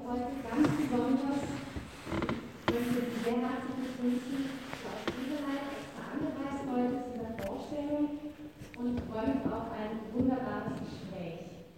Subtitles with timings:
[0.00, 1.44] Heute ganz besonders
[2.72, 4.40] möchte ich sehr herzlich begrüßen
[4.80, 8.16] Klaus Edelheit, extra angereist zu der Vorstellung
[8.80, 11.68] und freue mich auf ein wunderbares Gespräch.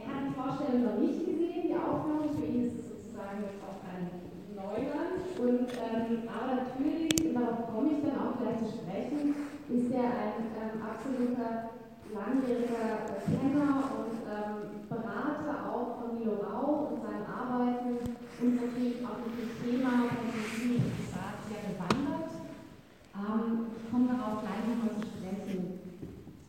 [0.00, 3.84] Er hat die Vorstellung noch nicht gesehen, die Aufnahme, für ihn ist sozusagen jetzt auch
[3.84, 4.08] ein
[4.56, 5.20] Neuland.
[5.36, 9.36] Aber natürlich, darauf komme ich dann auch gleich zu sprechen,
[9.68, 11.68] ist er ein ähm, absoluter
[12.16, 16.81] langjähriger äh, Kenner und ähm, Berater auch von Milo Rauch
[18.42, 22.30] und natürlich auch mit dem Thema von Medizin und Gesagt sehr bewandert.
[23.14, 25.78] Ähm, ich komme darauf gleich nochmal zu sprechen.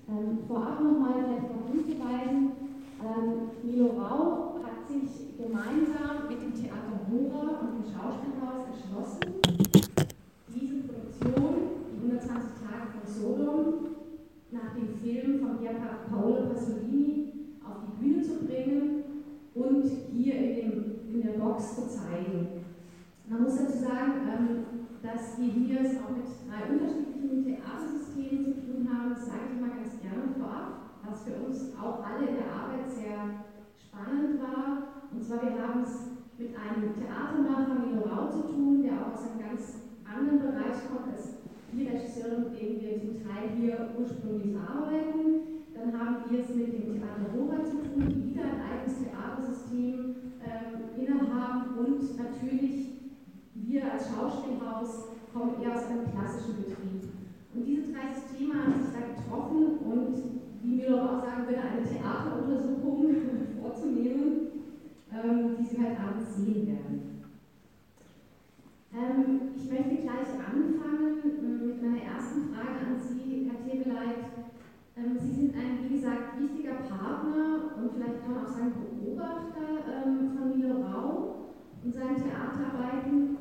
[0.09, 2.41] Ähm, vorab nochmal vielleicht darauf hinzuweisen,
[2.97, 9.37] ähm, Milo Rauch hat sich gemeinsam mit dem Theater Hora und dem Schauspielhaus entschlossen,
[10.49, 13.73] diese Produktion, die 120 Tage von Sodom,
[14.51, 15.53] nach dem Film von
[16.09, 17.33] Paolo Pasolini
[17.63, 19.03] auf die Bühne zu bringen
[19.55, 21.02] und hier in, dem,
[21.53, 22.65] Box zu zeigen.
[23.29, 24.65] Man muss dazu sagen, ähm,
[25.03, 29.13] dass wir hier es auch mit drei unterschiedlichen Theatersystemen zu tun haben.
[29.13, 32.89] Das sage ich mal ganz gerne vorab, was für uns auch alle in der Arbeit
[32.89, 33.45] sehr
[33.77, 35.05] spannend war.
[35.13, 36.09] Und zwar, wir haben es
[36.41, 39.77] mit einem Theatermacher, Milo Rau, zu tun, der auch aus einem ganz
[40.09, 41.37] anderen Bereich kommt als
[41.71, 45.69] die Regisseure, mit denen wir zum Teil hier ursprünglich arbeiten.
[45.77, 50.22] Dann haben wir es mit dem Theater Rora zu tun, die wieder ein eigenes Theatersystem
[50.97, 52.93] innehaben und natürlich
[53.55, 57.09] wir als Schauspielhaus kommen eher aus einem klassischen Betrieb.
[57.53, 60.15] Und diese drei Systeme haben sich da getroffen und,
[60.61, 63.15] wie Müller auch sagen würde, eine Theateruntersuchung
[63.61, 64.47] vorzunehmen,
[65.11, 67.23] ähm, die Sie heute Abend sehen werden.
[68.93, 74.32] Ähm, ich möchte gleich anfangen äh, mit meiner ersten Frage an Sie, Herr Tebeleit.
[74.95, 80.05] Ähm, Sie sind ein, wie gesagt, wichtiger Partner und vielleicht kann man auch sagen Beobachter
[80.05, 81.35] ähm, von Milo Rau
[81.83, 83.32] und seinen Theaterarbeiten.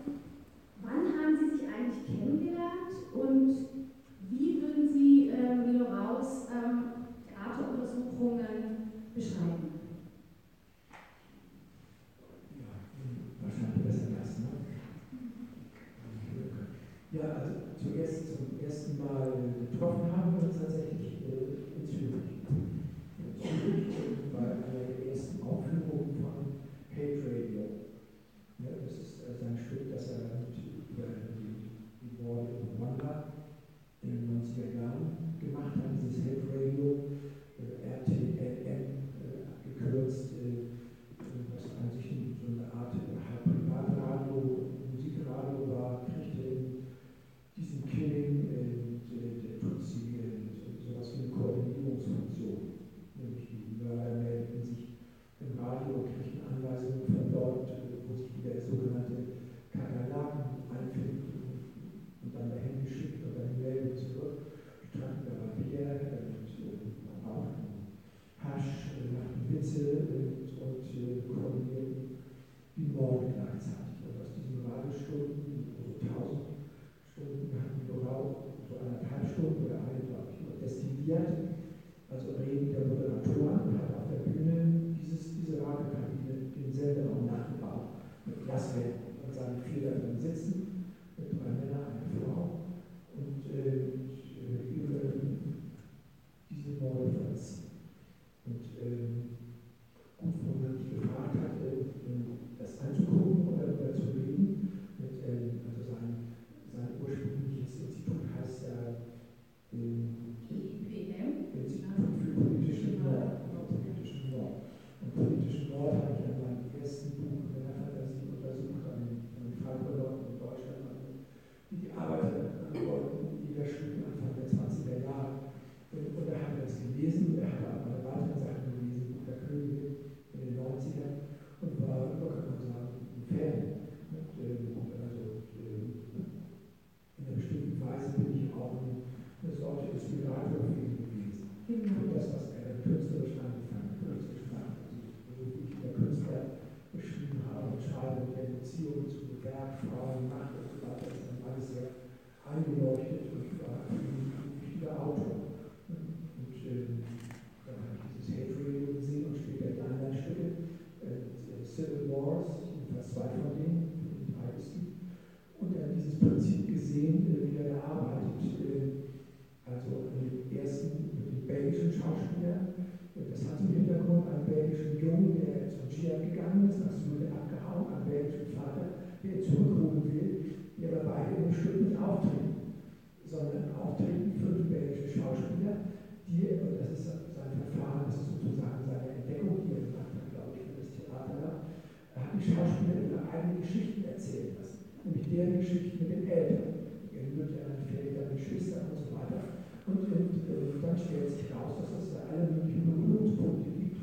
[188.13, 191.65] das ist sozusagen seine Entdeckung, die er gemacht hat, glaube ich, für das Theater,
[192.13, 196.77] da hat die Schauspielerin ihre eigenen Geschichten erzählen lassen, nämlich deren Geschichten mit den Eltern,
[197.09, 199.65] ihren Müttern, Vätern, Geschwistern und so weiter.
[199.89, 203.97] Und, und äh, dann stellt sich heraus, dass es da alle möglichen Berührungspunkte gibt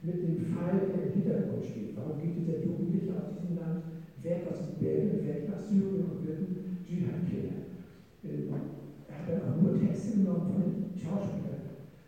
[0.00, 1.92] mit dem Fall, der im Hintergrund steht.
[2.00, 3.84] Warum geht dieser Jugendliche aus diesem Land
[4.24, 7.60] weg aus Belgien, weg nach Syrien und wird ein Dschihad-Killer?
[8.24, 8.48] Ähm,
[9.04, 11.60] er hat dann auch nur Texte genommen von den Schauspielern.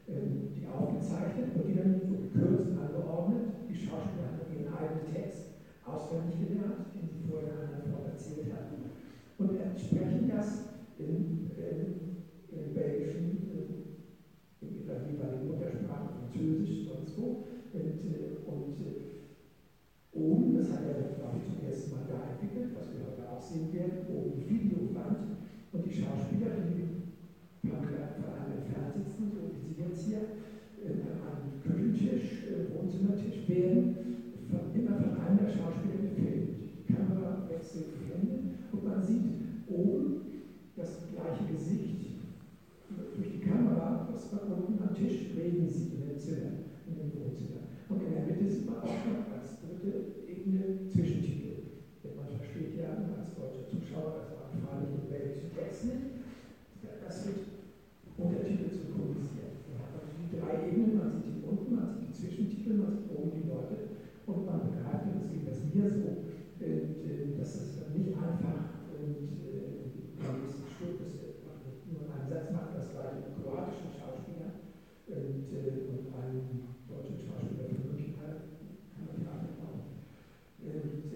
[0.08, 3.69] Ähm, aufgezeichnet und die dann so gekürzt angeordnet.
[3.69, 8.89] Die Schauspieler haben ihren eigenen Text auswendig gelernt, den sie vorher anderen erzählt hatten,
[9.39, 12.17] und entsprechen das in, in,
[12.53, 13.43] in belgischen,
[14.61, 17.45] in ihrer jeweiligen Muttersprache, Französisch, sonst wo.
[17.73, 18.05] Und,
[18.47, 18.77] und
[20.13, 23.41] oben, das hat er, glaube ich, zum ersten Mal da entwickelt, was wir heute auch
[23.41, 25.41] sehen werden, oben die Videowand
[25.73, 26.83] und die Schauspieler, die
[27.69, 30.23] paar Meter von einem entfernt sitzen, so wie Sie jetzt hier,
[30.87, 32.44] an Küchentisch,
[32.75, 33.96] Wohnzimmertisch, werden
[34.50, 36.50] von, immer von einem der Schauspieler gefilmt.
[36.79, 38.38] Die Kamera wechselt die Hände
[38.73, 39.23] und man sieht
[39.69, 40.20] oben
[40.76, 42.19] das gleiche Gesicht
[43.14, 46.52] durch die Kamera, was man unten am Tisch reden sieht in dem Zimmer,
[46.87, 47.62] in dem Wohnzimmer.
[47.88, 51.78] Und in der Mitte sieht man auch noch als dritte Ebene Zwischentitel.
[52.02, 56.25] Denn man versteht ja als deutscher Zuschauer, also auch freilich belgischen Text nicht.
[56.82, 57.38] Das wird
[58.17, 58.73] Untertitel.
[58.93, 59.42] Man also die
[60.43, 63.94] drei Ebenen, man sieht die unten, man sieht die Zwischentitel, man sieht oben die Leute
[64.27, 66.27] und man begreift, und das geht das mir so,
[66.59, 69.87] äh, dass es nicht einfach und äh,
[70.43, 71.15] nächsten Stück, das
[71.87, 74.50] nur einen Satz macht, das war ein kroatischen Schauspieler
[75.06, 79.87] und, äh, und einen deutschen Schauspieler von München kann man ja auch.
[80.62, 81.11] Und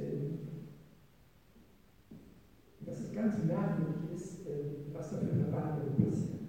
[2.86, 4.46] dass es ganz merkwürdig ist,
[4.92, 6.46] was da für Verwandlungen passieren.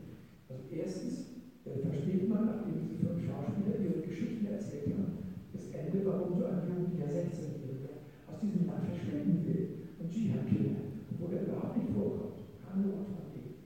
[0.49, 1.26] Also erstens
[1.75, 5.17] versteht man, nachdem diese fünf Schauspieler ihre Geschichten erzählt haben,
[5.53, 9.67] das Ende, warum so ein Jugendlicher 16-Jähriger aus diesem Land verschwinden will
[9.99, 10.79] und Dschihad-Killer,
[11.19, 12.39] wo der überhaupt nicht vorkommt.
[12.63, 13.57] Keine Antwort gibt.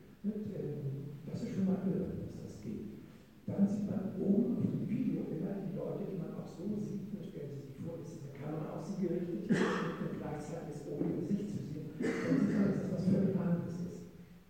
[1.26, 3.02] Das ist schon mal irre, dass das geht.
[3.48, 7.10] Dann sieht man oben auf dem Video immer die Leute, die man auch so sieht.
[7.22, 11.16] Stellen Sie sich vor, das ist eine Kamera auf sie gerichtet und gleichzeitig ist ihr
[11.24, 11.96] Gesicht zu sehen.
[11.96, 14.00] Dann sieht man, dass das was völlig anderes ist.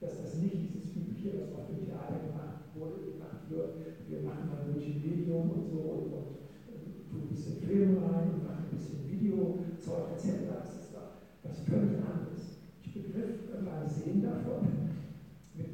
[0.02, 3.76] Dass das nicht dieses übliche, was auf dem Theater gemacht wurde, gemacht wird.
[4.08, 8.44] Wir machen mal ein Medium und so und, und tun ein bisschen Film rein und
[8.44, 10.48] machen ein bisschen Videozeug etc.
[10.64, 12.58] Das ist doch was völlig anderes.
[12.84, 14.82] Ich begriff beim Sehen davon,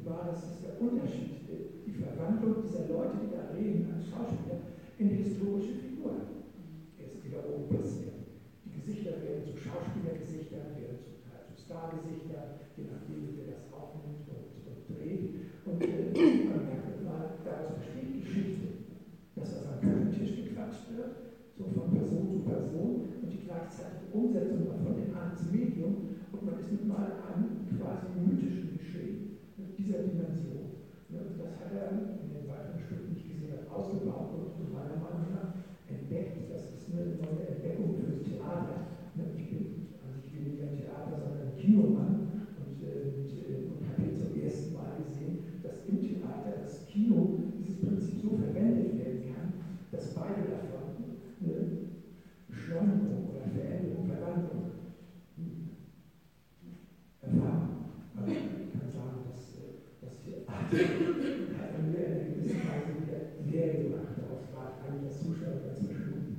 [0.08, 1.44] war, das ist der Unterschied,
[1.84, 6.48] die Verwandlung dieser Leute, die da reden als Schauspieler, in historische Figuren.
[6.96, 8.24] Ist wiederum passiert.
[8.64, 13.68] Die Gesichter werden zu Schauspielergesichtern, werden zum Teil zu Stargesichtern, je nachdem, wie wer das
[13.68, 15.24] aufnimmt und, und dreht.
[15.68, 18.88] Und äh, man merkt mal, daraus besteht Geschichte,
[19.36, 24.66] dass das am Küchentisch gequatscht wird, so von Person zu Person und die gleichzeitige Umsetzung
[24.66, 29.28] von dem ans Medium und man ist mit mal einem quasi mythischen Geschehen
[29.78, 30.74] dieser Dimension.
[31.08, 35.54] Das hat er in den weiteren Stücken nicht gesehen, hat ausgebaut und meiner Meinung nach
[35.86, 36.50] entdeckt.
[36.50, 38.90] Das ist eine neue Entdeckung fürs Theater.
[39.38, 43.30] Ich bin, also ich bin nicht ein Theater, sondern ein Kinomann und, und,
[43.70, 48.98] und habe zum ersten Mal gesehen, dass im Theater das Kino dieses Prinzip so verwendet
[48.98, 49.46] werden kann,
[49.94, 51.86] dass beide davon eine
[52.50, 54.64] Beschleunigung oder Veränderung, Verwandlung
[57.22, 57.68] erfahren.
[58.16, 59.58] Also ich kann sagen, dass
[60.00, 60.24] das
[60.68, 63.20] Hat mir in einer gewissen Weise wieder
[63.50, 64.12] Lehre gemacht.
[64.52, 66.36] War eigentlich das Zuschauer ganz verschwunden.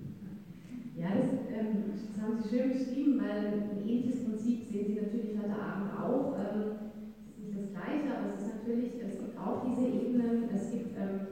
[0.95, 5.33] Ja, das, ähm, das, haben Sie schön beschrieben, weil ein ähnliches Prinzip sehen Sie natürlich
[5.35, 6.37] heute Abend auch.
[6.37, 6.77] Ähm,
[7.25, 10.49] es ist nicht das Gleiche, aber es ist natürlich, es gibt auch diese Ebenen.
[10.53, 11.25] Es gibt ähm,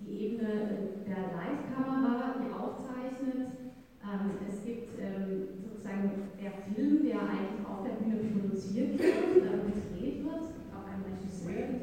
[0.00, 3.54] die Ebene der Live-Kamera, die aufzeichnet.
[4.02, 9.62] Ähm, es gibt ähm, sozusagen der Film, der eigentlich auf der Bühne produziert wird, äh,
[9.62, 10.42] gedreht wird.
[10.74, 11.78] Auch einen Regisseur, den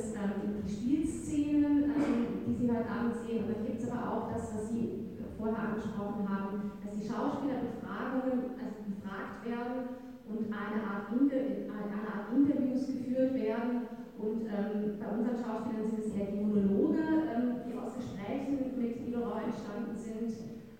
[0.00, 3.44] es ähm, die Spielszenen, ähm, die Sie heute Abend sehen.
[3.44, 7.60] Und dann gibt es aber auch das, was Sie vorher angesprochen haben, dass die Schauspieler
[7.60, 9.76] Befragungen, also befragt werden
[10.24, 13.88] und eine Art, Inter eine Art Interviews geführt werden.
[14.16, 17.00] Und ähm, bei unseren Schauspielern sind es eher die Monologe,
[17.32, 20.28] ähm, die aus Gesprächen mit Leroy entstanden sind.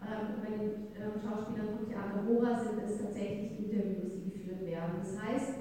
[0.00, 5.00] Ähm, bei den ähm, Schauspielern von Theater Hora sind es tatsächlich Interviews, die geführt werden.
[5.00, 5.52] Das heißt,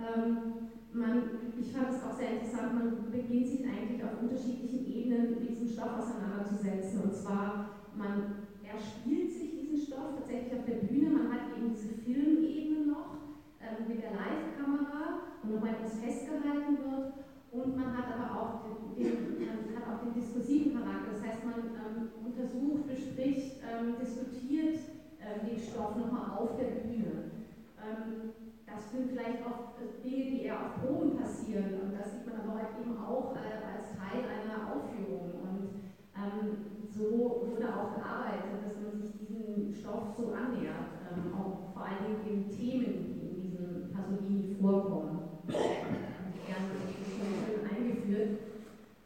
[0.00, 0.55] ähm,
[0.96, 5.48] man, ich fand es auch sehr interessant, man beginnt sich eigentlich auf unterschiedlichen Ebenen mit
[5.48, 7.02] diesem Stoff auseinanderzusetzen.
[7.04, 12.00] Und zwar, man erspielt sich diesen Stoff tatsächlich auf der Bühne, man hat eben diese
[12.00, 17.12] Filmebene noch ähm, mit der Live-Kamera und nochmal etwas festgehalten wird.
[17.52, 18.50] Und man hat aber auch
[18.96, 21.12] den, man hat auch den diskursiven Charakter.
[21.12, 24.80] Das heißt, man ähm, untersucht, bespricht, ähm, diskutiert
[25.20, 27.36] ähm, den Stoff nochmal auf der Bühne.
[27.80, 28.35] Ähm,
[28.76, 29.72] das sind vielleicht auch
[30.04, 33.56] Dinge, die eher auf Proben passieren und das sieht man aber halt eben auch äh,
[33.64, 35.32] als Teil einer Aufführung.
[35.40, 35.80] Und
[36.12, 36.56] ähm,
[36.92, 42.04] so wurde auch gearbeitet, dass man sich diesen Stoff so annähert, ähm, auch vor allen
[42.04, 45.40] Dingen den Themen, die in diesem Pasolini vorkommen.
[45.48, 46.76] Gerne
[47.16, 48.38] schön eingeführt.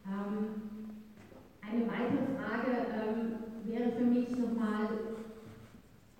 [0.05, 0.61] Ähm,
[1.61, 3.19] eine weitere Frage ähm,
[3.63, 4.89] wäre für mich nochmal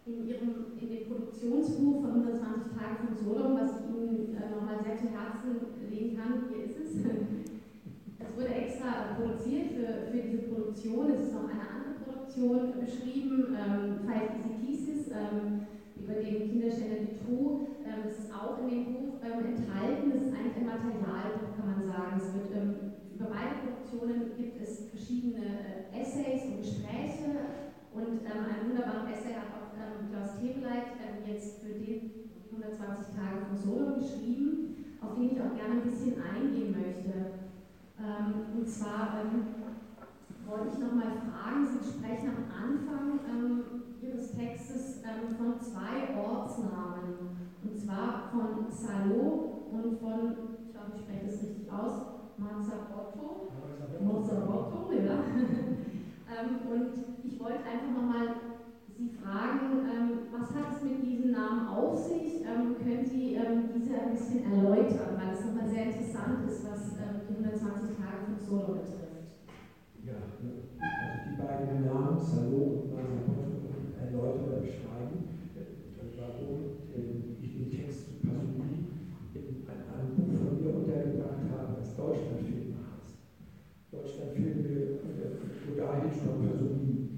[0.05, 0.70] in, Ihrem,
[1.11, 5.59] Produktionsbuch von 120 Tagen von Sodom, was ich Ihnen äh, nochmal sehr zu Herzen
[5.91, 6.47] legen kann.
[6.47, 6.91] Hier ist es.
[8.21, 11.09] Es wurde extra produziert für, für diese Produktion.
[11.11, 17.11] Es ist noch eine andere Produktion beschrieben, ähm, Five Easy Pieces, ähm, über den Kinderstelle
[17.11, 17.67] Dutroux.
[17.83, 20.13] Ähm, das ist auch in dem Buch ähm, enthalten.
[20.13, 22.13] Das ist eigentlich ein Materialbuch, kann man sagen.
[22.21, 22.69] Es wird ähm,
[23.13, 25.43] über beide Produktionen gibt es verschiedene
[25.91, 27.51] äh, Essays und Gespräche
[27.91, 33.41] und einen wunderbaren Essay hat auch ähm, Klaus Tebeleit ähm, jetzt für den 120 Tage
[33.49, 37.41] von Solo geschrieben, auf den ich auch gerne ein bisschen eingehen möchte.
[37.97, 39.45] Ähm, und zwar ähm,
[40.45, 43.61] wollte ich nochmal fragen, Sie sprechen am Anfang ähm,
[44.01, 45.01] Ihres Textes
[45.37, 50.33] von zwei Ortsnamen, und zwar von Salo und von,
[50.65, 51.93] ich glaube, ich spreche das richtig aus,
[52.37, 53.47] Marzabotto.
[54.03, 55.21] Marzabotto, ja.
[56.33, 56.89] ähm, und
[57.23, 58.50] ich wollte einfach nochmal
[59.01, 62.45] Sie fragen, ähm, was hat es mit diesem Namen auf sich?
[62.45, 66.93] Ähm, können Sie ähm, diese ein bisschen erläutern, weil es nochmal sehr interessant ist, was
[67.25, 69.41] die 120 Tage von Solo betrifft.
[70.05, 75.17] Ja, also die beiden Namen, Salo und Marzabotto, erläutern oder beschreiben,
[75.57, 75.65] äh,
[76.21, 76.61] warum
[76.93, 78.85] äh, ich den Text zu Pasolini
[79.33, 83.17] in einem Buch von mir untergebracht habe, das Deutschlandfilme heißt.
[83.89, 84.93] Deutschlandfilme,
[85.65, 87.11] Godard, Hitchcock, Pasolini,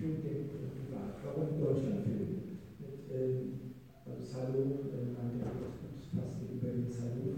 [0.00, 1.12] Filmdenken und privat.
[1.22, 2.40] Warum Deutschlandfilme?
[2.78, 3.60] Mit, ähm,
[4.06, 7.36] also Salo, ähm, an der das passt über den Salo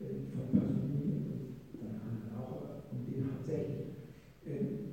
[0.00, 1.46] äh, von Pasolini und
[1.80, 3.94] dann anderen auch um den hauptsächlich.
[4.44, 4.90] Ähm,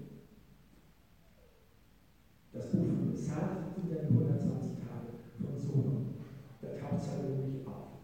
[2.53, 5.10] das Buch von Sartre sind dann 120 Tage
[5.41, 6.05] von Sohn.
[6.62, 7.98] Da taucht Salo nicht auf.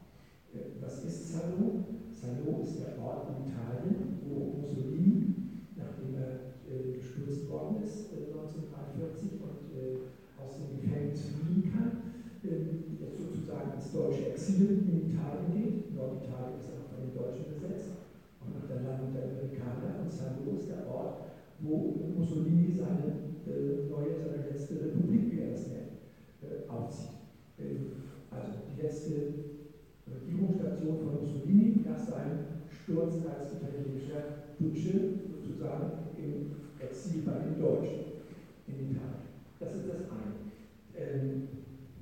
[0.53, 1.85] Äh, was ist Salo?
[2.09, 5.35] Salo ist der Ort in Italien, wo Mussolini,
[5.75, 9.99] nachdem er äh, gestürzt worden ist äh, 1943 und äh,
[10.39, 11.91] aus dem Gefängnis fliehen kann,
[12.43, 15.93] ähm, jetzt sozusagen ins deutsche Exil in Italien geht.
[15.93, 17.91] Norditalien ist auch von den Deutschen besetzt,
[18.39, 19.99] auch nach der Landung der Amerikaner.
[20.01, 21.17] Und Salo ist der Ort,
[21.59, 25.91] wo Mussolini seine äh, neue, seine letzte Republik, wie er das nennt,
[26.41, 27.19] äh, aufzieht.
[27.59, 27.91] Ähm,
[28.29, 29.33] also die letzte
[30.07, 32.39] Regierungsstation von Mussolini nach seinem
[32.91, 38.19] Sturz als italienischer Duce sozusagen im Exil bei den Deutschen
[38.67, 39.31] in Italien.
[39.59, 40.51] Das ist das eine.
[40.91, 41.47] Ähm,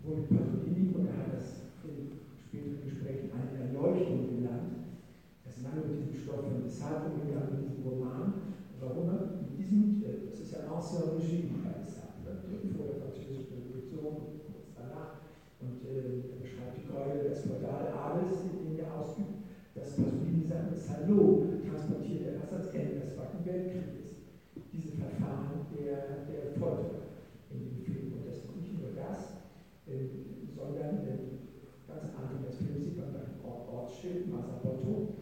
[0.01, 2.10] womit Pasolini, und er hat das in
[2.41, 4.98] späteren Gesprächen eine Erleuchtung genannt,
[5.46, 8.58] er ist lange mit diesem Stoff von Sartre gegangen, mit diesem Roman.
[8.81, 12.41] Warum er mit diesem, äh, das ist ja Ancien Regime bei Sartre,
[12.74, 15.22] vor der französischen Revolution, kurz danach,
[15.62, 19.38] und äh, er beschreibt die Gräuel des Feudal-Adels, den er ausübt,
[19.79, 24.19] dass Pasolini sein Salo transportiert er das ans Ende des Zweiten Weltkrieges.
[24.74, 27.15] Diese Verfahren der, der Folter
[27.50, 28.19] in dem Film.
[28.19, 29.39] Und das ist nicht nur das,
[29.88, 30.03] äh,
[30.51, 31.48] sondern äh,
[31.88, 32.43] ganz andere.
[32.43, 35.15] Das Film sieht man beim Ort, Ortsschild, Masabotto.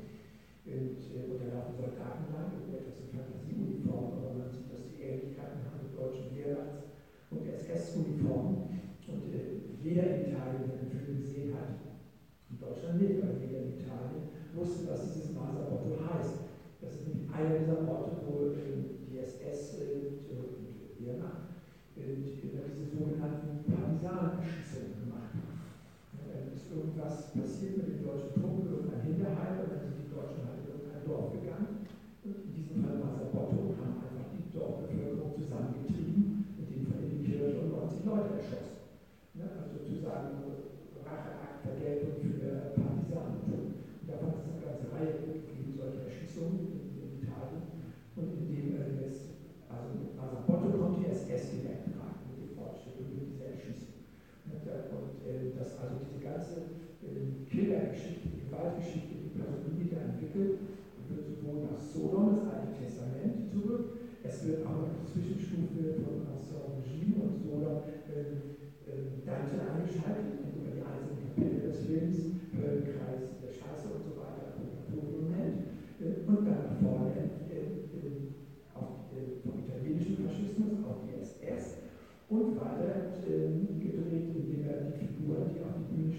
[0.66, 5.00] Und, äh, und da laufen Soldaten lang, etwas in Fantasieuniformen, aber man sieht, dass die
[5.00, 6.92] Ähnlichkeiten haben mit deutschen Wehrmachts-
[7.30, 8.74] und SS-Uniformen.
[9.08, 11.80] Und äh, jeder in Italien, den Film gesehen hat,
[12.52, 14.27] in Deutschland nicht, aber jeder in Italien
[14.58, 16.50] wusste, was dieses Masabotto heißt.
[16.82, 19.78] Das ist nämlich einer dieser Orte, wo die SS
[20.34, 20.58] und
[20.98, 21.54] Wehrmacht
[21.94, 25.62] diese sogenannten Partisanenerschießungen gemacht haben.
[26.14, 30.46] Dann ist irgendwas passiert mit den deutschen Truppen, irgendein Hinterhalt, und dann sind die Deutschen
[30.46, 31.86] halt in irgendein Dorf gegangen.
[32.26, 37.24] Und in diesem Fall Masabotto haben einfach die Dorfbevölkerung zusammengetrieben, in dem Fall in die
[37.26, 38.78] Kirche und 90 Leute erschossen.
[39.38, 40.38] Also sozusagen
[41.02, 43.74] Racheakt, Vergeltung für Partisanentum.
[43.74, 45.78] Und davon ist es eine ganze Reihe gegeben,
[46.38, 47.66] Erschießungen in, in Italien.
[48.16, 53.02] Und in dem äh, jetzt, also mit Masabotto kommt die SS direkt rein, mit Fortschritt
[53.02, 54.06] und mit dieser Erschießung.
[54.46, 54.86] Und, äh,
[55.26, 60.62] äh, dass also diese ganze äh, Killergeschichte, die Gewaltgeschichte, die Pasolini da entwickelt,
[61.10, 66.28] wird sowohl nach Sodom, das Alte Testament, zurück, es wird auch noch die Zwischenstufe von
[66.28, 68.44] Ancien Regime und Sodom äh,
[69.24, 72.18] Dante eingeschaltet, er die einzelnen Kapitel des Films,
[72.52, 75.28] Höllenkreis der Scheiße und so weiter, Purgatorium
[76.00, 76.28] nennt.
[76.28, 77.12] Und dann nach vorne
[78.74, 78.90] auf,
[79.44, 81.78] vom italienischen Faschismus auf die SS
[82.30, 82.98] und weiter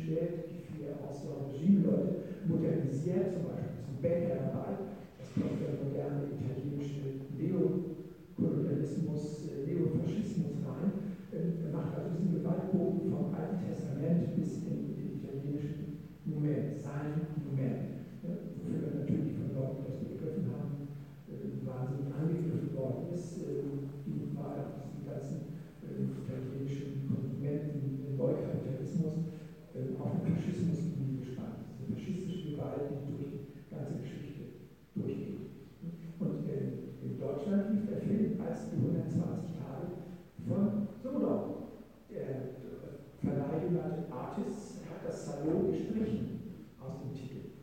[0.08, 4.88] stellt, die vier Ancien Regime-Leute, modernisiert, zum Beispiel zum Bäcker dabei,
[5.20, 11.12] das kommt der moderne italienische Neokolonialismus, äh, Neofaschismus rein.
[11.28, 17.36] Ähm, er macht also diesen Gewaltbogen vom Alten Testament bis in den italienischen Moment, sein
[17.44, 20.88] Moment, wofür er natürlich von Leuten, die das begriffen haben,
[21.28, 23.44] äh, wahnsinnig angegriffen worden ist.
[24.08, 25.52] Ihm war er auf diesen ganzen
[25.92, 29.36] italienischen Kontinenten, Neukapitalismus,
[30.00, 30.78] auf den Faschismus
[31.22, 31.70] gespannt.
[31.78, 35.38] Diese faschistische Gewalt, die durch die ganze Geschichte durchgeht.
[36.18, 39.86] Und in Deutschland lief der Film als die 120 Tage
[40.48, 41.70] von Sodom.
[42.10, 42.58] Der
[43.22, 46.42] Verleih United Artists hat das Salon gestrichen
[46.82, 47.54] aus dem Titel,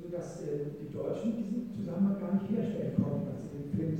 [0.00, 3.44] sodass die Deutschen diesen Zusammenhang gar nicht herstellen konnten, als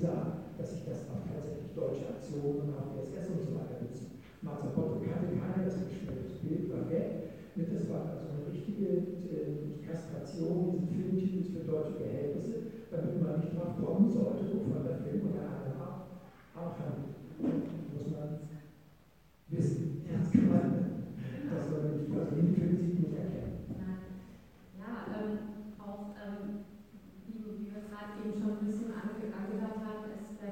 [0.04, 4.20] sahen, dass sich das auf tatsächlich deutsche Aktionen auf DSS und so weiter bezieht.
[4.44, 5.80] Marzabotto kannte keiner, das
[6.44, 7.32] Bild war weg.
[7.56, 13.54] Das war also eine richtige äh, Kastration dieses Filmtitels für deutsche Verhältnisse, damit man nicht
[13.56, 16.02] drauf kommen sollte, wovon der Film unter anderem auch,
[16.58, 17.14] auch handelt.
[17.38, 18.50] Muss man
[19.48, 20.02] wissen.
[20.02, 20.66] Das kann man,
[21.46, 23.70] dass man nicht also den Film sieht, nicht erkennen.
[24.76, 26.66] Ja, ähm, auch ähm,
[27.22, 29.83] wie, wir gerade eben schon ein bisschen angehört haben,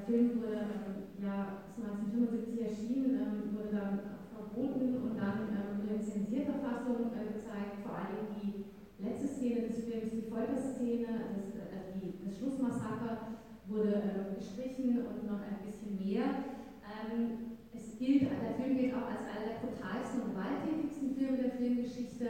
[0.02, 4.00] der Film wurde ähm, ja 1975 erschienen, ähm, wurde dann
[4.35, 8.66] verboten und dann ähm, in zensierter Fassung äh, gezeigt, vor allem die
[8.99, 15.26] letzte Szene des Films, die Folterszene, das, äh, die, das Schlussmassaker wurde äh, gestrichen und
[15.26, 16.50] noch ein bisschen mehr.
[16.82, 21.52] Ähm, es gilt, der Film gilt auch als einer der brutalsten und gewalttätigsten Filme der
[21.52, 22.26] Filmgeschichte.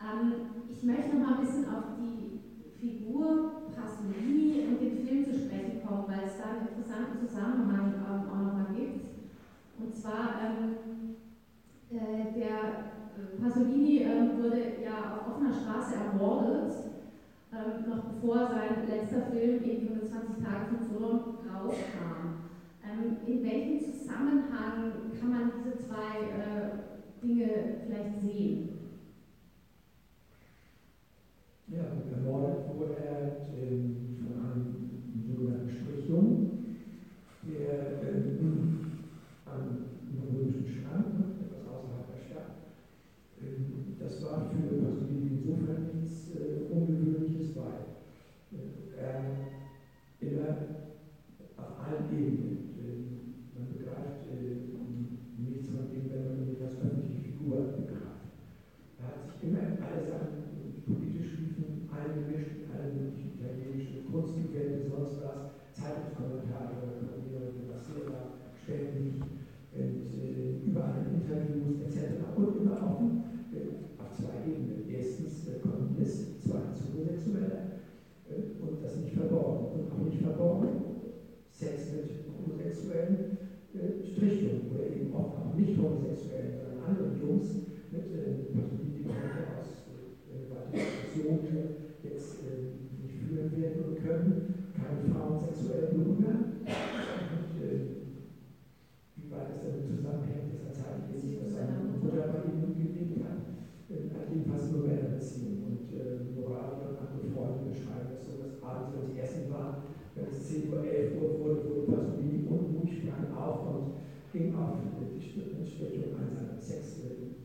[0.00, 2.40] Ähm, ich möchte noch mal ein bisschen auf die
[2.80, 8.28] Figur Pasolini und den Film zu sprechen kommen, weil es da einen interessanten Zusammenhang ähm,
[8.28, 9.04] auch nochmal gibt.
[9.78, 11.16] Und zwar, ähm,
[11.90, 12.56] äh, der
[13.14, 16.72] äh, Pasolini ähm, wurde ja auf offener Straße ermordet,
[17.52, 22.48] ähm, noch bevor sein letzter Film, eben 120 Tage von Sodom, rauskam.
[22.82, 27.50] Ähm, in welchem Zusammenhang kann man diese zwei äh, Dinge
[27.84, 28.68] vielleicht sehen?
[31.68, 31.84] Ja,
[32.16, 36.76] ermordet wurde er ähm, von einem sogenannten Strichjungen,
[37.42, 38.84] der ähm,
[39.46, 39.84] am
[40.32, 41.06] römischen Schrank,
[41.40, 42.54] etwas außerhalb der Stadt,
[43.40, 47.98] ähm, das war für Pasolini insofern nichts äh, Ungewöhnliches, weil
[48.52, 49.48] äh, er
[50.20, 50.56] immer
[51.56, 54.64] auf allen Ebenen, äh, man begreift äh,
[55.38, 58.32] nichts von dem, wenn man ihn als öffentliche Figur begreift.
[58.98, 64.88] Er hat sich immer in alle Sachen politisch liefen, eingemischt in alle möglichen italienische Kunstevents,
[64.88, 69.20] sonst was, Zeitungskommentare, Corriere della Sera, ständig,
[69.74, 72.22] und, äh, überall Interviews etc.
[72.36, 74.86] Und immer offen äh, auf zwei Ebenen.
[74.88, 77.82] Erstens äh, Kommunist, zweitens Homosexueller
[78.30, 79.66] äh, und das nicht verborgen.
[79.74, 80.68] Und auch nicht verborgen,
[81.50, 83.38] Sex mit homosexuellen
[83.74, 87.48] äh, Strichjungen oder eben auch nicht homosexuellen, sondern anderen Jungs
[87.90, 89.06] mit äh, die
[89.58, 89.82] aus
[90.72, 96.62] Diskussionen jetzt äh, nicht führen werden und können, keine Frauen sexuell berühren.
[96.62, 97.78] Und äh,
[99.16, 103.42] wie weit es damit zusammenhängt, er zeitlich nicht, dass seine Mutter bei ihm gelebt hat.
[103.90, 105.62] Äh, jedenfalls nur Männerbeziehung.
[105.64, 107.93] Und äh, Moral und andere Freunde beschreiben
[108.90, 109.76] sie essen waren,
[110.14, 113.86] wenn es 10 Uhr, 11 Uhr wurde, wurde Pasolini unruhig, sprang auf und
[114.32, 117.00] ging auf die Störung an seinen Sex,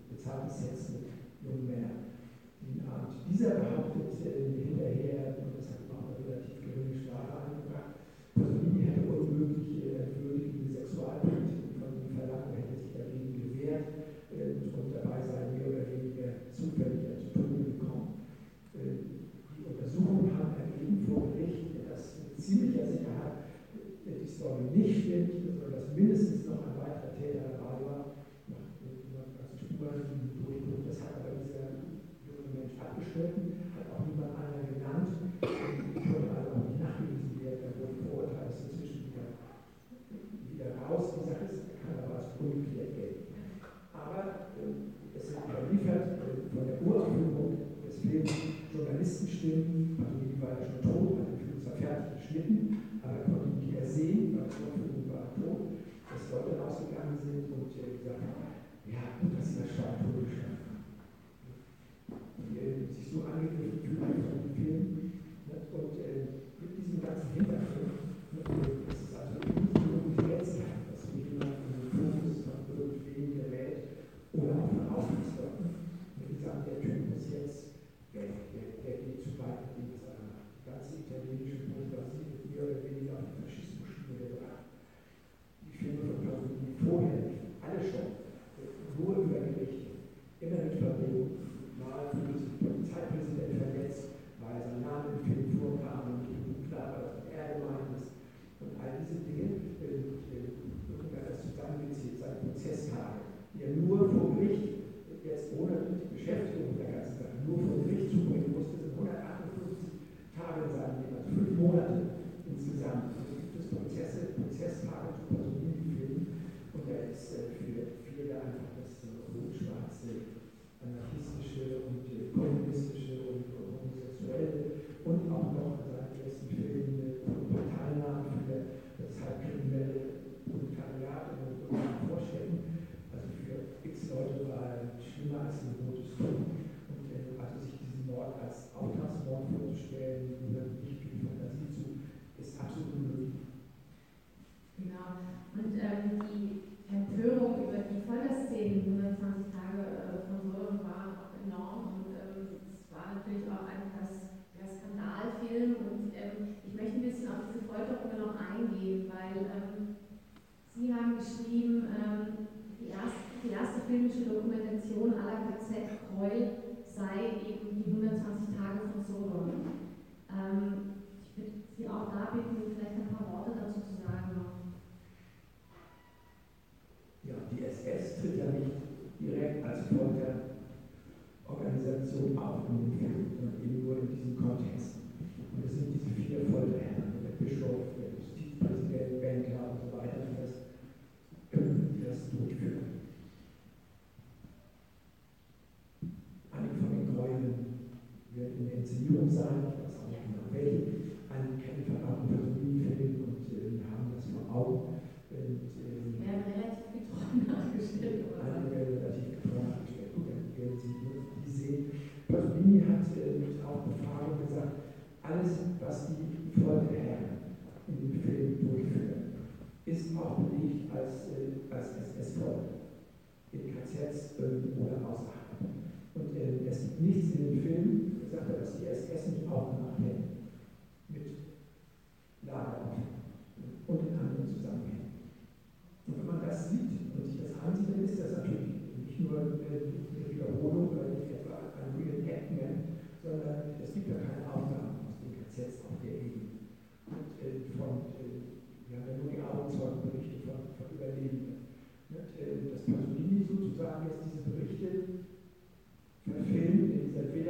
[0.09, 1.09] bezahlten Sex mit
[1.43, 2.09] jungen Männern.
[3.29, 5.18] Dieser behauptet äh, hinterher,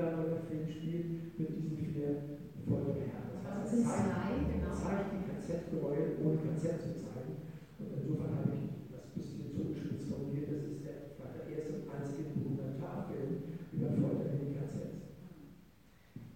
[0.09, 2.09] in dieser Villa, wo der Film spielt, mit diesen vier
[2.65, 3.29] Folterherren.
[3.33, 4.73] Das heißt, es zeigt, genau.
[4.73, 7.33] zeigt die KZ-Gräuel, ohne KZ zu zeigen.
[7.77, 11.85] Und insofern habe ich das ein bisschen zugespitzt formuliert, das ist der, der erste und
[11.93, 13.31] einzige Dokumentarfilm
[13.73, 14.97] über Folter in den KZs.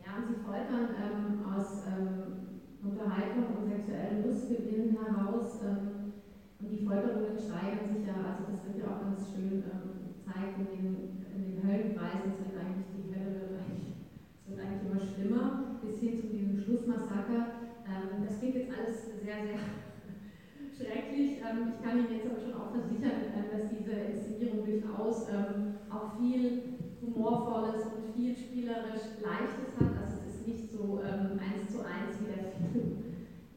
[0.01, 5.59] Ja, und sie foltern ähm, aus ähm, Unterhaltung und sexuellen Lustgewinn heraus.
[5.65, 6.21] Ähm,
[6.61, 10.55] und die Folterungen steigern sich ja, also das wird ja auch ganz schön ähm, gezeigt
[10.63, 13.97] in den in den Höllenkreisen, es wird eigentlich die Hölle wird eigentlich,
[14.37, 17.59] es wird eigentlich immer schlimmer, bis hin zu diesem Schlussmassaker.
[17.83, 19.59] Ähm, das klingt jetzt alles sehr, sehr
[20.77, 21.43] schrecklich.
[21.43, 25.75] Ähm, ich kann Ihnen jetzt aber schon auch versichern, äh, dass diese Inszenierung durchaus ähm,
[25.91, 29.91] auch viel Humorvolles und viel spielerisch Leichtes hat.
[29.99, 33.03] Also es ist nicht so ähm, eins zu eins wie der Film.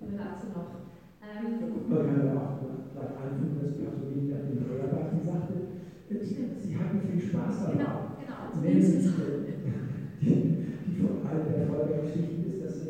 [0.02, 0.82] Oder dazu noch.
[1.22, 2.58] Ähm, man kann ja auch
[2.92, 5.54] gleich einfügen, dass Pasolini an den Dreharbeiten sagte,
[6.08, 7.78] Sie hatten viel Spaß daran.
[7.78, 8.36] Genau, genau
[10.20, 10.54] die,
[10.86, 12.86] die von einer der Folgegeschichten ist,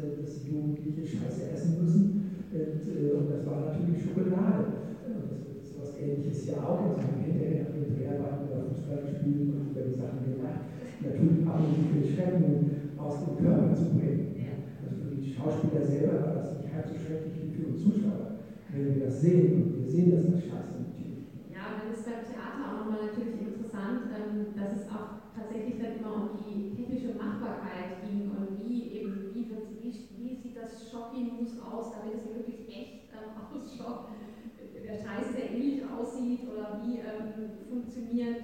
[0.46, 2.22] dass Jugendliche Scheiße essen müssen.
[2.52, 4.64] Und, äh, das war natürlich Schokolade.
[5.06, 6.94] Und das ist sowas ähnliches hier auch.
[6.94, 10.62] Sie haben hinterher mit Dreharbeiten über Fußball gespielt und über die Sachen gemacht.
[11.02, 14.35] Natürlich auch um die Schrecken aus dem Körper zu bringen.
[14.82, 18.38] Also für die Schauspieler selber war das nicht halb so schrecklich wie für uns Zuschauer.
[18.70, 21.26] Wenn wir das sehen und wir sehen das als Scheiße natürlich.
[21.50, 26.00] Ja, dann ist beim Theater auch nochmal natürlich interessant, ähm, dass es auch tatsächlich dann
[26.00, 29.92] immer um die technische Machbarkeit ging und wie eben, wie, wird, wie,
[30.66, 34.11] das Schocki-Mus aus, damit es wirklich echt ähm, ausschaut,
[34.74, 38.42] der Scheiß sehr ähnlich aussieht oder wie ähm, funktioniert.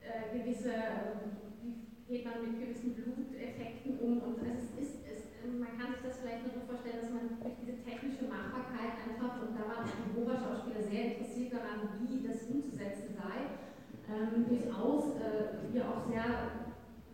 [0.00, 5.76] Äh, gewisse, äh, wie geht man mit gewissen Bluteffekten um und es ist, es, man
[5.76, 9.68] kann sich das vielleicht so vorstellen, dass man durch diese technische Machbarkeit einfach, und da
[9.68, 13.60] waren die Oberschauspieler sehr interessiert daran, wie das umzusetzen sei,
[14.08, 16.66] ähm, durchaus äh, wir auch sehr,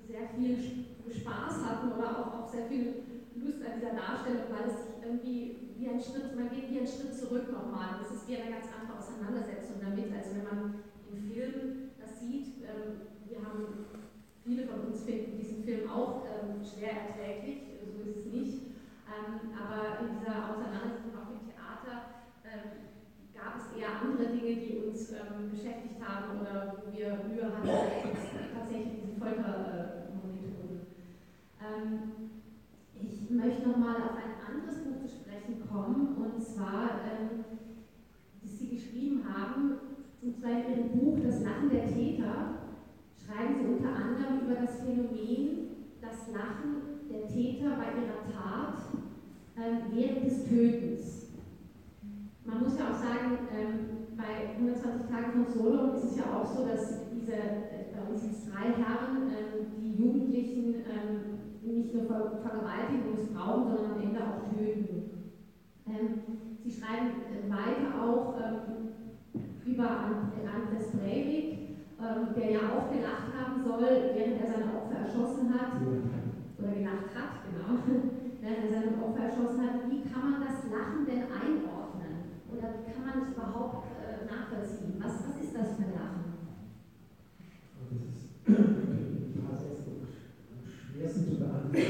[0.07, 3.06] sehr viel Spaß hatten oder auch, auch sehr viel
[3.47, 6.91] Lust an dieser Darstellung, weil es sich irgendwie wie ein Schritt, man geht wie ein
[6.91, 8.03] Schritt zurück nochmal.
[8.03, 12.67] Das ist wie eine ganz andere Auseinandersetzung damit, als wenn man im Film das sieht.
[12.67, 13.87] Ähm, wir haben,
[14.43, 18.59] viele von uns finden diesen Film auch ähm, schwer erträglich so ist es nicht.
[19.07, 22.19] Ähm, aber in dieser Auseinandersetzung auch im Theater
[23.31, 25.13] gab es eher andere Dinge, die uns
[25.53, 27.69] beschäftigt haben oder wo wir Mühe hatten,
[28.55, 30.17] tatsächlich diese Foltermethoden.
[33.29, 37.45] Ich möchte nochmal auf ein anderes Buch zu sprechen kommen, und zwar, ähm,
[38.41, 39.81] das Sie geschrieben haben,
[40.23, 42.55] und zwar in Ihrem Buch Das Lachen der Täter,
[43.19, 48.79] schreiben Sie unter anderem über das Phänomen, das Lachen der Täter bei ihrer Tat
[49.57, 51.27] ähm, während des Tötens.
[52.45, 56.47] Man muss ja auch sagen, ähm, bei 120 Tagen von Solo ist es ja auch
[56.47, 62.27] so, dass diese, äh, bei uns drei Herren, ähm, die Jugendlichen ähm, nicht nur ver
[62.41, 65.03] vergewaltigen und missbrauchen, sondern am Ende auch töten.
[65.87, 66.11] Ähm,
[66.63, 68.85] sie schreiben äh, weiter auch ähm,
[69.65, 69.99] über
[70.45, 71.59] Andres Breivik
[73.63, 75.69] soll, während er seine Opfer erschossen hat,
[76.59, 77.75] oder gelacht hat, genau,
[78.41, 82.21] während er seine Opfer erschossen hat, wie kann man das Lachen denn einordnen?
[82.49, 84.95] Oder wie kann man es überhaupt äh, nachvollziehen?
[84.99, 86.25] Was, was ist das für ein Lachen?
[88.45, 91.81] Das ist ein paar Sätze am schwersten zu beantworten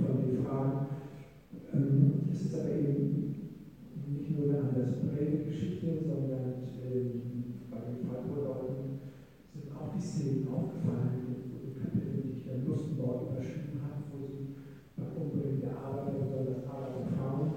[0.00, 0.86] von den Fragen.
[1.72, 3.34] Ähm, Es ist aber eben
[4.08, 5.00] nicht nur eine Anders
[5.44, 7.22] Geschichte, sondern ähm,
[7.70, 9.00] bei den Freiburg-Leuten
[9.52, 11.20] sind auch die Szenen aufgefallen,
[11.52, 14.48] wo die Kapitel, die ich dann Lustenwort überschrieben habe, wo sie
[14.96, 17.50] beim Umbringen der Arbeiter, besonders Arbeiterfrauen,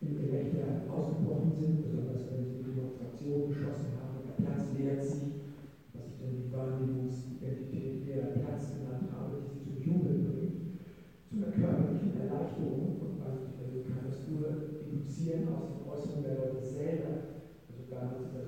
[0.00, 4.24] in Gelächter ausgebrochen sind, besonders wenn sie die Demonstration geschossen haben.
[4.24, 5.44] Der Platz leert sich,
[5.92, 10.78] was ich dann die Wahrnehmungsidentität leerer Platz genannt habe, die sie zum Jubel bringt,
[11.26, 12.96] zu einer körperlichen Erleichterung.
[13.02, 14.46] Und man äh, kann das nur
[14.78, 17.12] deduzieren aus den Äußerungen der Leute selber,
[17.66, 18.46] also damals dieser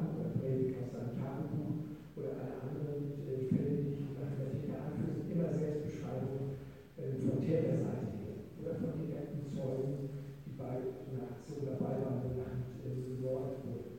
[0.00, 1.76] Soldaten oder Prediger aus seinem Tagebuch
[2.16, 6.56] oder alle anderen äh, Fälle, die ich nach der Täter anführe, sind immer Selbstbeschreibungen
[6.96, 10.08] äh, von Täterseite her oder von direkten Zeugen,
[10.48, 13.92] die bei einer Aktion dabei waren, wo Land äh, gemordet wurde.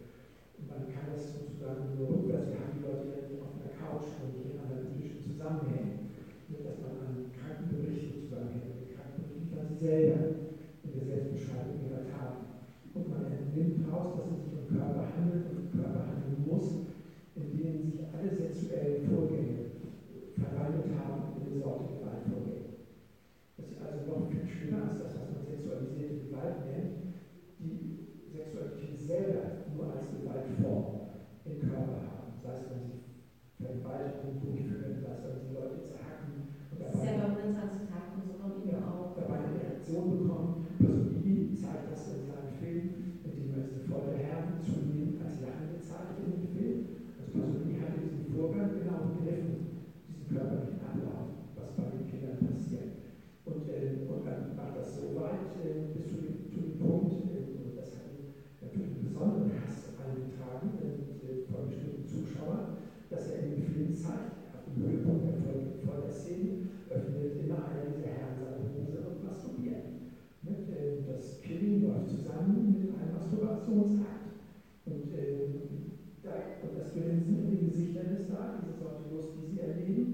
[0.58, 3.74] Und man kann das sozusagen nur rückwärts, wir haben die Leute ja nicht auf einer
[3.78, 6.18] Couch und nicht in analytischen Zusammenhängen,
[6.50, 8.90] nur dass man an Krankenberichte zusammenhängt.
[8.90, 10.50] Die Krankenberichte liefern sie selber
[10.82, 12.50] in der Selbstbeschreibung ihrer Taten.
[12.94, 16.68] Und man entnimmt raus, dass es sich um Körper handelt Körper handeln muss,
[17.36, 19.72] in denen sich alle sexuellen Vorgänge
[20.36, 22.72] verwandelt haben in eine Sorte Gewaltvorgänge.
[23.58, 26.92] Das ist also noch viel schlimmer als das, was man sexualisierte Gewalt nennt,
[27.60, 27.98] die
[28.32, 29.44] Sexualität selber
[29.76, 30.86] nur als Gewaltform
[31.46, 32.32] im Körper haben.
[32.42, 33.00] Sei es, wenn sie
[33.60, 36.34] Vergewaltigung durchführen, sei es, wenn sie Leute zerhacken
[36.72, 39.14] und Das ist ja bei uns heutzutage und so und eben auch.
[39.16, 40.50] dabei eine Reaktion bekommen.
[40.80, 42.71] Pasolini zeigt das in seinem Film,
[44.62, 45.42] Folterherren zunehmend als
[45.74, 46.78] gezeigt in dem Film.
[47.18, 49.58] Also Pasolini hatte diesen Vorgang genau begriffen,
[50.08, 52.94] diesen körperlichen Ablauf, was bei den Kindern passiert.
[53.44, 57.14] Und, äh, und dann macht das so weit äh, bis zu dem, zu dem Punkt,
[57.34, 58.06] äh, und das hat
[58.62, 62.78] natürlich einen besonderen Hass eingetragen äh, von bestimmten Zuschauern,
[63.10, 67.90] dass er in dem Film zeigt, auf dem Höhepunkt der Folge- Folterszenen, öffnet immer einer
[67.90, 69.90] dieser Herren seine Hose und masturbiert.
[70.46, 74.11] Äh, Das Killing läuft zusammen mit einem Masturbationsakt.
[76.32, 80.08] Und, da, und das Gesichtern ist da, diese Sorte Lust, die sie erleben.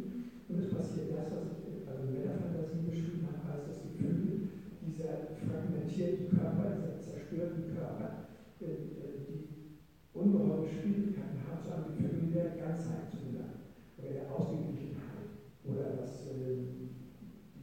[0.49, 4.49] Und es passiert das, was ich also in Männerfantasie beschrieben habe, als das Gefühl
[4.81, 9.77] dieser fragmentierten Körper, dieser zerstörten Körper, äh, äh, die
[10.13, 13.61] ungeheure Schwierigkeiten haben, zu einem Gefühl der Ganzheit zu gelangen
[13.99, 15.27] oder der Ausgeglichenheit
[15.67, 16.97] oder was äh, die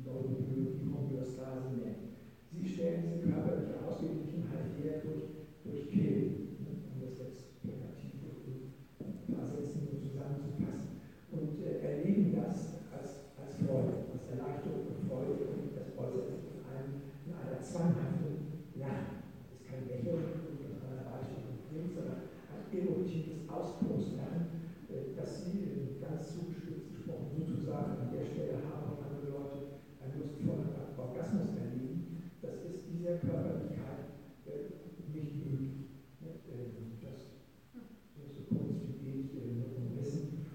[0.05, 2.15] Neurobiologie Homöostase nennt.
[2.53, 8.13] Sie stellen diese körperliche Ausgeglichenheit her durch, durch Killen, ne, um das jetzt plakativ
[9.01, 11.01] in ein paar Sätzen nur zusammenzufassen.
[11.33, 16.45] Und äh, erleben das als, als Freude, als Erleichterung und Freude und das äußert sich
[16.55, 16.95] in, einem,
[17.27, 19.25] in einer zwanghaften Lachen.
[19.43, 25.67] Das ist kein Lächeln und einer Erleichterung klingt, sondern ein emotives Ausbruchslachen, äh, das sie
[25.67, 29.59] äh, ganz zugespitzt gesprochen sozusagen an der Stelle haben, wo andere Leute
[29.99, 32.31] einen lustvollen Orgasmus erleben.
[32.41, 34.15] Das ist dieser Körperlichkeit
[34.47, 34.71] äh,
[35.11, 35.91] nicht möglich.
[36.23, 36.31] Ne?
[36.47, 36.71] Äh,
[37.03, 37.35] Das
[38.35, 40.47] so kurz wie geht äh, umrissen,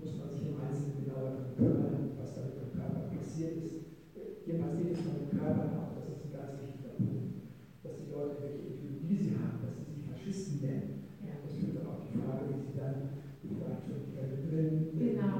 [0.00, 3.74] muss man sich im Einzelnen genauer darum kümmern, was da mit dem Körper passiert ist.
[4.16, 7.52] Äh, Jedenfalls geht es von dem Körper ab, das ist ein ganz wichtiger Punkt,
[7.84, 10.88] dass die Leute, welche Ideologie sie haben, dass sie sich Faschisten nennen.
[11.24, 11.36] Ja.
[11.44, 12.96] Das führt dann auf die Frage, wie sie dann
[13.44, 15.36] vielleicht schon gerne drin Genau.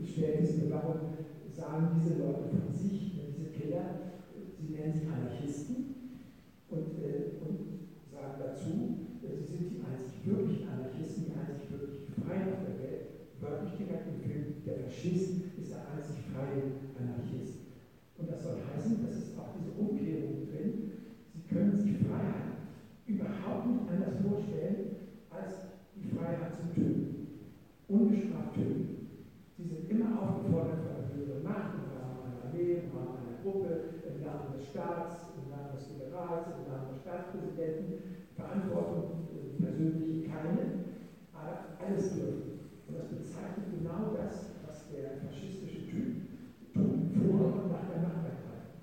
[0.00, 1.12] gestellt ist, warum
[1.76, 4.16] sagen diese Leute von sich, ne, diese Killer,
[4.56, 5.76] sie nennen sich Anarchisten
[6.72, 12.08] und, äh, und sagen dazu, äh, sie sind die einzig wirklichen Anarchisten, die einzig wirklich
[12.16, 13.04] Freien auf der Welt.
[13.44, 17.68] Wörtlich direkt im Film, der Faschist ist der einzig freie Anarchist.
[18.16, 20.96] Und das soll heißen, das ist auch diese Umkehrung drin,
[21.28, 22.56] sie können sich Freiheit
[23.04, 24.96] überhaupt nicht anders vorstellen
[25.28, 27.36] als die Freiheit zum Töten.
[27.88, 29.12] Ungestraft töten.
[29.58, 30.95] Sie sind immer aufgefordert
[31.26, 35.50] höheren Macht, im Rahmen einer Armee, im Rahmen einer Gruppe, im Namen des Staats, im
[35.50, 38.22] Namen des Generals, im Namen des Staatspräsidenten.
[38.36, 40.94] Verantwortung äh, persönlich keine,
[41.34, 42.70] aber alles dürfen.
[42.86, 46.30] Und das bezeichnet genau das, was der faschistische Typ
[46.72, 48.76] tut, vor und nach der Machtergreifung.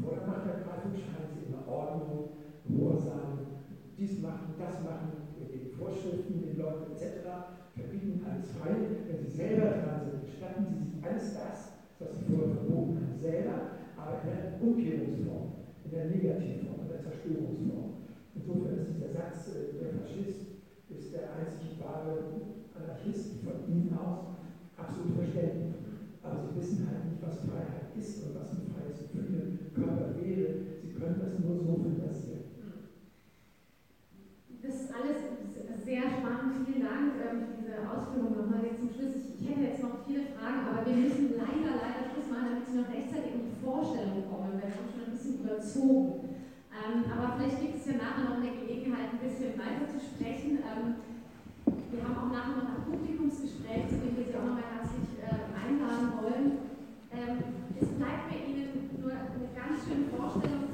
[0.00, 3.66] Vor der Machtergreifung scheinen sie immer Ordnung, Gehorsam,
[3.98, 8.70] dies machen, das machen, gegen Vorschriften, den Leuten etc., verbieten alles frei.
[9.10, 13.20] Wenn sie selber dran sind, gestatten sie sich alles das, was sie vorher verboten haben,
[13.20, 13.56] selber,
[13.96, 15.52] aber in der Umkehrungsform,
[15.84, 18.08] in der Negativform, in der Zerstörungsform.
[18.34, 24.32] Insofern ist dieser Satz, äh, der Faschist ist der einzig wahre Anarchist von ihnen aus,
[24.76, 25.76] absolut verständlich.
[26.24, 30.80] Aber sie wissen halt nicht, was Freiheit ist und was ein freies Gefühl Körper wäre.
[30.80, 32.40] Sie können das nur so fantasieren.
[34.62, 35.16] Das ist alles
[35.90, 36.62] sehr spannend.
[36.62, 39.10] Vielen Dank ähm, für diese Ausführung nochmal jetzt zum Schluss.
[39.26, 42.78] Ich, hätte jetzt noch viele Fragen, aber wir müssen leider, leider Schluss machen, damit Sie
[42.78, 44.54] noch rechtzeitig in die Vorstellung kommen.
[44.54, 46.30] Wir haben schon ein bisschen überzogen.
[46.70, 50.62] Ähm, aber vielleicht gibt es ja nachher noch eine Gelegenheit, ein bisschen weiter zu sprechen.
[50.62, 51.02] Ähm,
[51.66, 55.42] wir haben auch nachher noch ein Publikumsgespräch, zu dem wir Sie auch nochmal herzlich äh,
[55.58, 56.46] einladen wollen.
[57.10, 60.69] es bleibt mir Ihnen nur eine ganz schöne Vorstellung